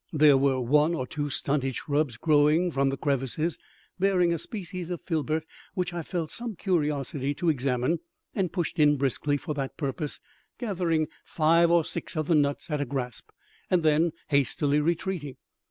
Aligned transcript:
There 0.11 0.35
were 0.35 0.59
one 0.59 0.95
or 0.95 1.05
two 1.05 1.29
stunted 1.29 1.75
shrubs 1.75 2.17
growing 2.17 2.71
from 2.71 2.89
the 2.89 2.97
crevices, 2.97 3.59
bearing 3.99 4.33
a 4.33 4.39
species 4.39 4.89
of 4.89 5.03
filbert 5.03 5.45
which 5.75 5.93
I 5.93 6.01
felt 6.01 6.31
some 6.31 6.55
curiosity 6.55 7.35
to 7.35 7.49
examine, 7.49 7.99
and 8.33 8.51
pushed 8.51 8.79
in 8.79 8.97
briskly 8.97 9.37
for 9.37 9.53
that 9.53 9.77
purpose, 9.77 10.19
gathering 10.57 11.07
five 11.23 11.69
or 11.69 11.85
six 11.85 12.17
of 12.17 12.25
the 12.25 12.33
nuts 12.33 12.71
at 12.71 12.81
a 12.81 12.85
grasp, 12.85 13.29
and 13.69 13.83
then 13.83 14.11
hastily 14.29 14.79
retreating. 14.79 15.35